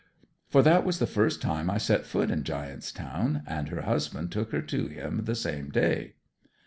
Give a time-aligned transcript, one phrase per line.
[0.49, 4.31] 'For that was the first time I set foot in Giant's Town; and her husband
[4.31, 6.15] took her to him the same day.'